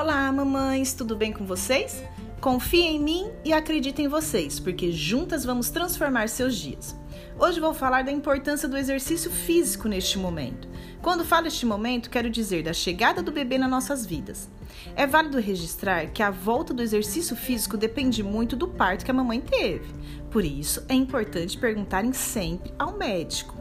[0.00, 2.04] Olá, mamães, tudo bem com vocês?
[2.40, 6.94] Confie em mim e acredite em vocês, porque juntas vamos transformar seus dias.
[7.36, 10.68] Hoje vou falar da importância do exercício físico neste momento.
[11.02, 14.48] Quando falo este momento, quero dizer da chegada do bebê nas nossas vidas.
[14.94, 19.14] É válido registrar que a volta do exercício físico depende muito do parto que a
[19.14, 19.92] mamãe teve.
[20.30, 23.56] Por isso, é importante perguntarem sempre ao médico.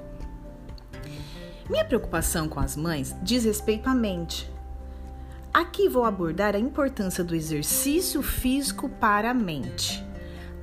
[1.68, 4.48] Minha preocupação com as mães diz respeito à mente,
[5.58, 10.06] Aqui vou abordar a importância do exercício físico para a mente.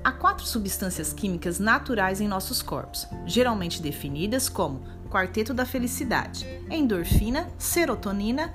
[0.05, 7.49] Há quatro substâncias químicas naturais em nossos corpos, geralmente definidas como quarteto da felicidade: endorfina,
[7.59, 8.55] serotonina,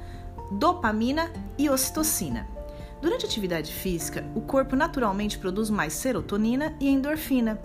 [0.50, 2.48] dopamina e ocitocina.
[3.02, 7.60] Durante a atividade física, o corpo naturalmente produz mais serotonina e endorfina,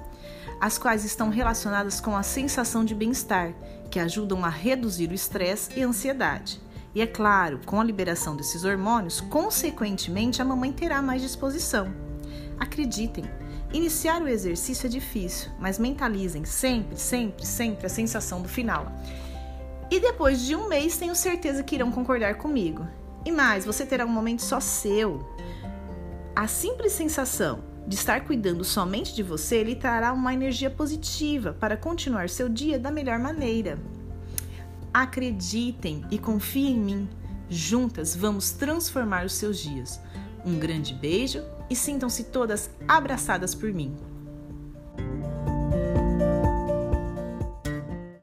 [0.61, 3.55] as quais estão relacionadas com a sensação de bem-estar,
[3.89, 6.64] que ajudam a reduzir o estresse e a ansiedade.
[6.95, 11.93] E é claro, com a liberação desses hormônios, consequentemente a mamãe terá mais disposição.
[12.59, 13.25] Acreditem,
[13.73, 18.93] iniciar o exercício é difícil, mas mentalizem sempre, sempre, sempre a sensação do final.
[19.91, 22.87] E depois de um mês, tenho certeza que irão concordar comigo.
[23.25, 25.29] E mais, você terá um momento só seu.
[26.37, 31.77] A simples sensação de estar cuidando somente de você lhe trará uma energia positiva para
[31.77, 33.79] continuar seu dia da melhor maneira.
[34.95, 37.09] Acreditem e confiem em mim.
[37.51, 40.01] Juntas vamos transformar os seus dias.
[40.47, 43.97] Um grande beijo e sintam-se todas abraçadas por mim.